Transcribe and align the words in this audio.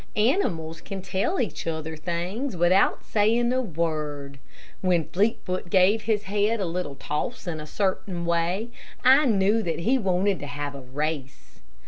Animals 0.15 0.81
can 0.81 1.03
tell 1.03 1.39
each 1.39 1.67
other 1.67 1.95
things 1.95 2.57
without 2.57 3.05
saying 3.05 3.53
a 3.53 3.61
word. 3.61 4.39
When 4.81 5.07
Fleetfoot 5.09 5.69
gave 5.69 6.01
his 6.01 6.23
head 6.23 6.59
a 6.59 6.65
little 6.65 6.95
toss 6.95 7.45
in 7.45 7.59
a 7.59 7.67
certain 7.67 8.25
way, 8.25 8.71
I 9.05 9.27
knew 9.27 9.61
that 9.61 9.81
he 9.81 9.99
wanted 9.99 10.39
to 10.39 10.47
have 10.47 10.73
a 10.73 10.81
race. 10.81 11.59